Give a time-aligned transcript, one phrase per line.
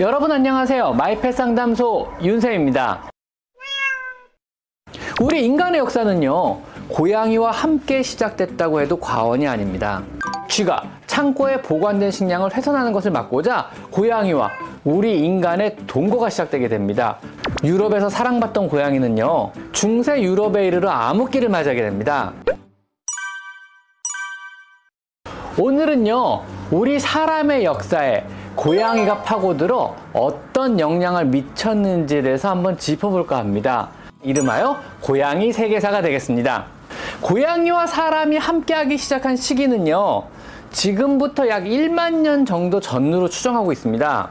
[0.00, 0.94] 여러분 안녕하세요.
[0.94, 3.10] 마이펫 상담소 윤쌤입니다.
[5.20, 10.02] 우리 인간의 역사는요, 고양이와 함께 시작됐다고 해도 과언이 아닙니다.
[10.48, 14.50] 쥐가 창고에 보관된 식량을 훼손하는 것을 막고자 고양이와
[14.84, 17.18] 우리 인간의 동거가 시작되게 됩니다.
[17.62, 22.32] 유럽에서 사랑받던 고양이는요, 중세 유럽에 이르러 암흑기를 맞이하게 됩니다.
[25.58, 28.24] 오늘은요, 우리 사람의 역사에
[28.60, 33.88] 고양이가 파고들어 어떤 영향을 미쳤는지에 대해서 한번 짚어볼까 합니다.
[34.22, 36.66] 이름하여 고양이 세계사가 되겠습니다.
[37.22, 40.24] 고양이와 사람이 함께하기 시작한 시기는요,
[40.72, 44.28] 지금부터 약 1만 년 정도 전으로 추정하고 있습니다.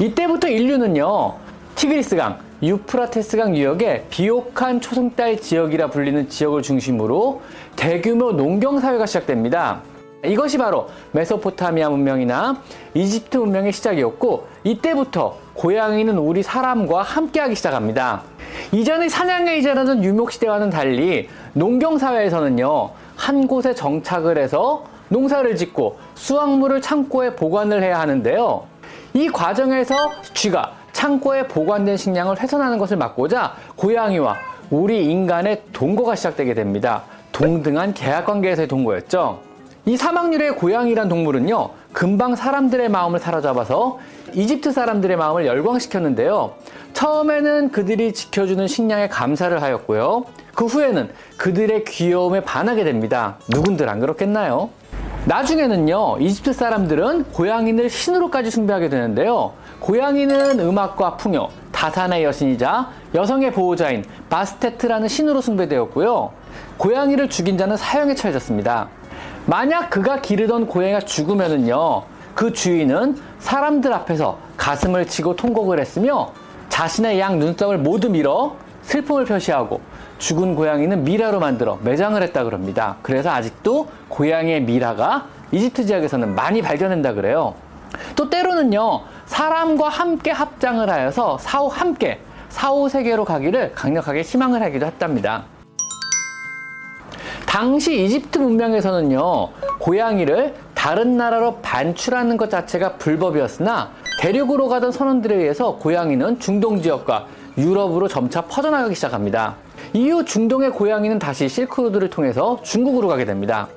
[0.00, 1.34] 이때부터 인류는요,
[1.74, 7.42] 티그리스강, 유프라테스강 유역의 비옥한 초승달 지역이라 불리는 지역을 중심으로
[7.76, 9.82] 대규모 농경사회가 시작됩니다.
[10.26, 12.60] 이것이 바로 메소포타미아 문명이나
[12.94, 18.22] 이집트 문명의 시작이었고 이때부터 고양이는 우리 사람과 함께하기 시작합니다.
[18.72, 27.82] 이전의 사냥의 이자라는 유목시대와는 달리 농경사회에서는요 한 곳에 정착을 해서 농사를 짓고 수확물을 창고에 보관을
[27.82, 28.64] 해야 하는데요.
[29.14, 29.94] 이 과정에서
[30.34, 34.36] 쥐가 창고에 보관된 식량을 훼손하는 것을 막고자 고양이와
[34.70, 37.04] 우리 인간의 동거가 시작되게 됩니다.
[37.32, 39.45] 동등한 계약 관계에서의 동거였죠.
[39.88, 44.00] 이 사막유래의 고양이란 동물은요, 금방 사람들의 마음을 사로잡아서
[44.34, 46.54] 이집트 사람들의 마음을 열광시켰는데요.
[46.92, 50.24] 처음에는 그들이 지켜주는 식량에 감사를 하였고요.
[50.56, 53.36] 그 후에는 그들의 귀여움에 반하게 됩니다.
[53.48, 54.70] 누군들 안 그렇겠나요?
[55.26, 59.52] 나중에는요, 이집트 사람들은 고양이를 신으로까지 숭배하게 되는데요.
[59.78, 66.32] 고양이는 음악과 풍요, 다산의 여신이자 여성의 보호자인 바스테트라는 신으로 숭배되었고요.
[66.76, 68.88] 고양이를 죽인 자는 사형에 처해졌습니다.
[69.46, 72.02] 만약 그가 기르던 고양이가 죽으면은요,
[72.34, 76.32] 그 주인은 사람들 앞에서 가슴을 치고 통곡을 했으며
[76.68, 79.80] 자신의 양 눈썹을 모두 밀어 슬픔을 표시하고
[80.18, 82.96] 죽은 고양이는 미라로 만들어 매장을 했다 그럽니다.
[83.02, 87.54] 그래서 아직도 고양이의 미라가 이집트 지역에서는 많이 발견된다 그래요.
[88.16, 95.44] 또 때로는요, 사람과 함께 합장을 하여서 사후 함께 사후 세계로 가기를 강력하게 희망을 하기도 했답니다.
[97.56, 106.38] 당시 이집트 문명에서는요, 고양이를 다른 나라로 반출하는 것 자체가 불법이었으나 대륙으로 가던 선원들에 의해서 고양이는
[106.38, 107.24] 중동 지역과
[107.56, 109.54] 유럽으로 점차 퍼져나가기 시작합니다.
[109.94, 113.68] 이후 중동의 고양이는 다시 실크로드를 통해서 중국으로 가게 됩니다.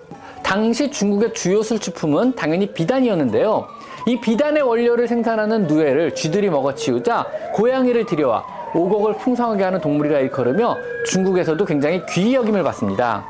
[0.44, 3.66] 당시 중국의 주요 술취품은 당연히 비단이었는데요.
[4.08, 8.44] 이 비단의 원료를 생산하는 누에를 쥐들이 먹어치우자 고양이를 들여와
[8.76, 10.76] 오곡을 풍성하게 하는 동물이라 일컬으며
[11.06, 13.24] 중국에서도 굉장히 귀히 여김을 받습니다.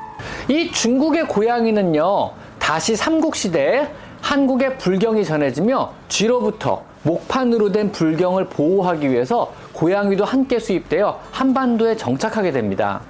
[0.48, 3.90] 이 중국의 고양이는요, 다시 삼국시대에
[4.22, 13.02] 한국의 불경이 전해지며 쥐로부터 목판으로 된 불경을 보호하기 위해서 고양이도 함께 수입되어 한반도에 정착하게 됩니다.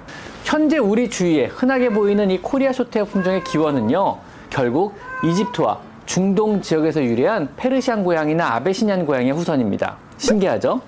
[0.44, 4.94] 현재 우리 주위에 흔하게 보이는 이 코리아 쇼테어 품종의 기원은요, 결국
[5.24, 9.96] 이집트와 중동 지역에서 유래한 페르시안 고양이나 아베시니안 고양이의 후손입니다.
[10.16, 10.80] 신기하죠?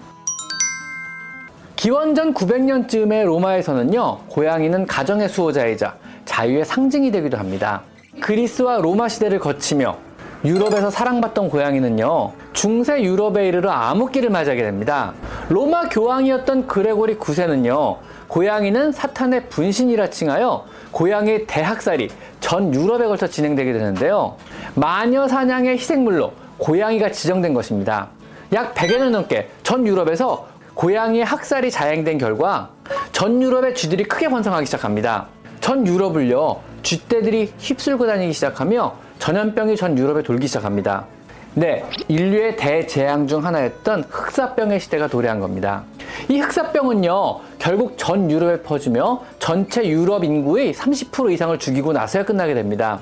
[1.77, 7.83] 기원전 900년쯤의 로마에서는요, 고양이는 가정의 수호자이자 자유의 상징이 되기도 합니다.
[8.21, 9.97] 그리스와 로마 시대를 거치며
[10.45, 15.13] 유럽에서 사랑받던 고양이는요, 중세 유럽에 이르러 암흑기를 맞이하게 됩니다.
[15.49, 22.09] 로마 교황이었던 그레고리 9세는요, 고양이는 사탄의 분신이라 칭하여 고양이의 대학살이
[22.41, 24.37] 전 유럽에 걸쳐 진행되게 되는데요.
[24.75, 28.09] 마녀 사냥의 희생물로 고양이가 지정된 것입니다.
[28.53, 32.71] 약 100여 년 넘게 전 유럽에서 고양이의 학살이 자행된 결과
[33.13, 35.29] 전 유럽의 쥐들이 크게 번성하기 시작합니다.
[35.63, 41.07] 전 유럽을요, 쥐떼들이 휩쓸고 다니기 시작하며 전염병이 전 유럽에 돌기 시작합니다.
[41.55, 45.85] 네, 인류의 대재앙 중 하나였던 흑사병의 시대가 도래한 겁니다.
[46.29, 52.99] 이 흑사병은요, 결국 전 유럽에 퍼지며 전체 유럽 인구의 30% 이상을 죽이고 나서야 끝나게 됩니다.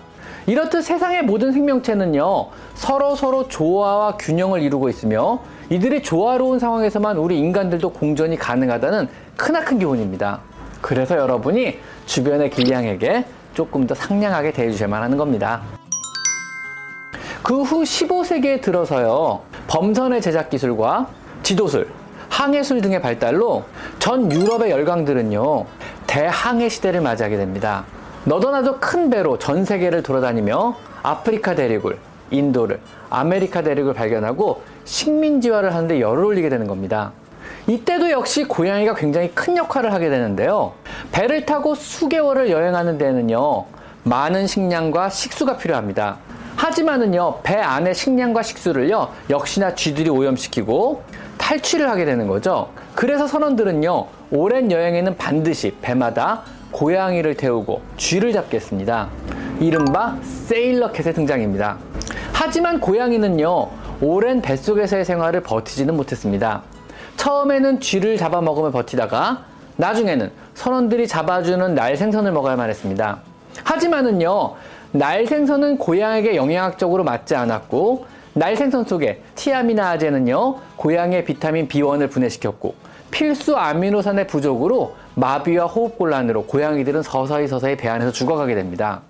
[0.46, 7.88] 이렇듯 세상의 모든 생명체는요, 서로 서로 조화와 균형을 이루고 있으며 이들의 조화로운 상황에서만 우리 인간들도
[7.88, 9.08] 공존이 가능하다는
[9.38, 10.49] 크나큰 교훈입니다.
[10.80, 13.24] 그래서 여러분이 주변의 길냥에게
[13.54, 15.62] 조금 더 상냥하게 대해주셔야만 하는 겁니다.
[17.42, 21.08] 그 후 15세기에 들어서요, 범선의 제작 기술과
[21.42, 21.88] 지도술,
[22.28, 23.64] 항해술 등의 발달로
[23.98, 25.66] 전 유럽의 열강들은요,
[26.06, 27.84] 대항해 시대를 맞이하게 됩니다.
[28.24, 31.98] 너도나도 큰 배로 전 세계를 돌아다니며 아프리카 대륙을,
[32.30, 32.78] 인도를,
[33.08, 37.12] 아메리카 대륙을 발견하고 식민지화를 하는데 열을 올리게 되는 겁니다.
[37.66, 40.72] 이때도 역시 고양이가 굉장히 큰 역할을 하게 되는데요.
[41.12, 43.66] 배를 타고 수개월을 여행하는 데는요,
[44.04, 46.18] 많은 식량과 식수가 필요합니다.
[46.56, 51.02] 하지만은요, 배 안에 식량과 식수를요, 역시나 쥐들이 오염시키고
[51.38, 52.70] 탈취를 하게 되는 거죠.
[52.94, 56.42] 그래서 선원들은요, 오랜 여행에는 반드시 배마다
[56.72, 59.08] 고양이를 태우고 쥐를 잡겠습니다.
[59.58, 61.78] 이른바 세일러캣의 등장입니다.
[62.32, 63.68] 하지만 고양이는요,
[64.00, 66.62] 오랜 뱃속에서의 생활을 버티지는 못했습니다.
[67.20, 69.44] 처음에는 쥐를 잡아먹으며 버티다가
[69.76, 73.18] 나중에는 선원들이 잡아주는 날 생선을 먹어야만 했습니다.
[73.62, 74.54] 하지만은요,
[74.92, 82.74] 날 생선은 고양이에게 영양학적으로 맞지 않았고, 날 생선 속에 티아미나아제는요, 고양이의 비타민 B1을 분해시켰고,
[83.10, 89.02] 필수 아미노산의 부족으로 마비와 호흡곤란으로 고양이들은 서서히 서서히 배 안에서 죽어가게 됩니다.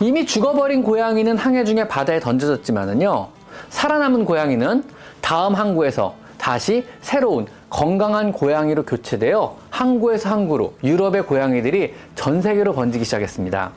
[0.00, 3.28] 이미 죽어버린 고양이는 항해 중에 바다에 던져졌지만은요,
[3.70, 4.82] 살아남은 고양이는
[5.20, 13.70] 다음 항구에서 다시 새로운 건강한 고양이로 교체되어 항구에서 항구로 유럽의 고양이들이 전 세계로 번지기 시작했습니다.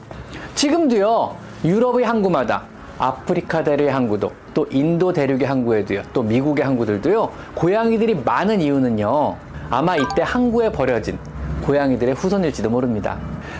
[0.55, 2.63] 지금도요, 유럽의 항구마다
[2.97, 9.35] 아프리카 대륙의 항구도 또 인도 대륙의 항구에도요, 또 미국의 항구들도요, 고양이들이 많은 이유는요,
[9.69, 11.19] 아마 이때 항구에 버려진
[11.61, 13.19] 고양이들의 후손일지도 모릅니다.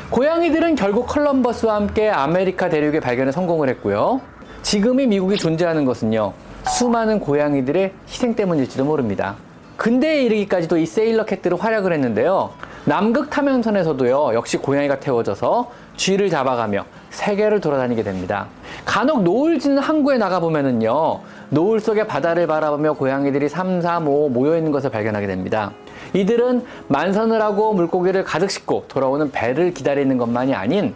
[0.09, 4.19] 고양이들은 결국 컬럼버스와 함께 아메리카 대륙의 발견에 성공을 했고요.
[4.63, 6.33] 지금의 미국이 존재하는 것은요,
[6.69, 9.35] 수많은 고양이들의 희생 때문일지도 모릅니다.
[9.77, 12.51] 근대에 이르기까지도 이 세일러 캣들은 활약을 했는데요.
[12.85, 18.47] 남극 탐험선에서도요, 역시 고양이가 태워져서 쥐를 잡아가며 세계를 돌아다니게 됩니다.
[18.85, 24.89] 간혹 노을 지는 항구에 나가보면은요, 노을 속의 바다를 바라보며 고양이들이 3, 4, 5 모여있는 것을
[24.89, 25.71] 발견하게 됩니다.
[26.13, 30.93] 이들은 만선을 하고 물고기를 가득 싣고 돌아오는 배를 기다리는 것만이 아닌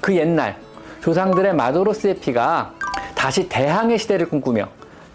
[0.00, 0.56] 그 옛날
[1.00, 2.72] 조상들의 마도로스의 피가
[3.14, 4.68] 다시 대항해 시대를 꿈꾸며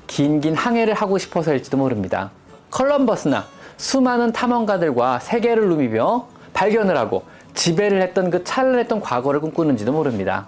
[0.07, 2.31] 긴긴 항해를 하고 싶어서일지도 모릅니다.
[2.71, 3.45] 컬럼버스나
[3.77, 7.23] 수많은 탐험가들과 세계를 누비며 발견을 하고
[7.53, 10.47] 지배를 했던 그 찬란했던 과거를 꿈꾸는지도 모릅니다.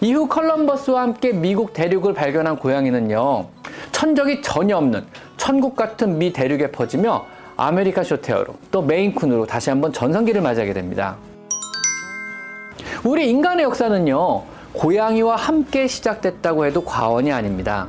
[0.00, 3.46] 이후 컬럼버스와 함께 미국 대륙을 발견한 고양이는요,
[3.92, 5.06] 천적이 전혀 없는
[5.36, 7.24] 천국 같은 미 대륙에 퍼지며
[7.56, 11.16] 아메리카 Shorthair로 또 Maine Coon으로 다시 한번 전성기를 맞이하게 됩니다.
[13.04, 14.42] 우리 인간의 역사는요,
[14.74, 17.86] 고양이와 함께 시작됐다고 해도 과언이 아닙니다.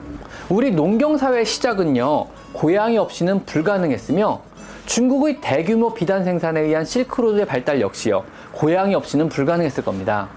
[0.49, 4.39] 우리 농경사회의 시작은요, 고양이 없이는 불가능했으며
[4.85, 8.23] 중국의 대규모 비단 생산에 의한 실크로드의 발달 역시요,
[8.53, 10.29] 고양이 없이는 불가능했을 겁니다.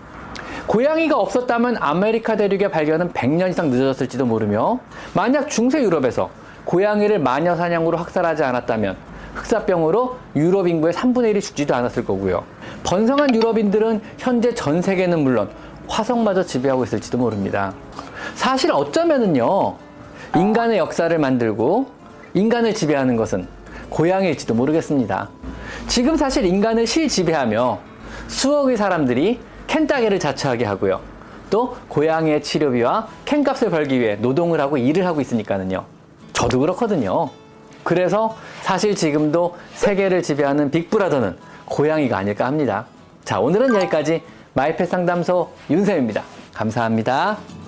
[0.67, 4.81] 고양이가 없었다면 아메리카 대륙의 발견은 100년 이상 늦어졌을지도 모르며
[5.15, 6.31] 만약 중세 유럽에서
[6.65, 8.97] 고양이를 마녀 사냥으로 학살하지 않았다면
[9.37, 12.43] 흑사병으로 유럽 인구의 3분의 1이 죽지도 않았을 거고요.
[12.83, 15.51] 번성한 유럽인들은 현재 전 세계는 물론
[15.87, 17.73] 화성마저 지배하고 있을지도 모릅니다.
[18.35, 19.77] 사실 어쩌면은요,
[20.37, 21.91] 인간의 역사를 만들고
[22.35, 23.47] 인간을 지배하는 것은
[23.88, 25.29] 고양이일지도 모르겠습니다.
[25.88, 27.81] 지금 사실 인간을 실지배하며
[28.29, 31.00] 수억의 사람들이 캔따개를 자처하게 하고요.
[31.50, 35.85] 또 고양이의 치료비와 캔값을 벌기 위해 노동을 하고 일을 하고 있으니까는요.
[36.32, 37.31] 저도 그렇거든요.
[37.82, 42.87] 그래서 사실 지금도 세계를 지배하는 빅브라더는 고양이가 아닐까 합니다.
[43.25, 44.23] 자, 오늘은 여기까지
[44.55, 46.23] 마이펫 상담소 윤쌤입니다.
[46.55, 47.60] 감사합니다.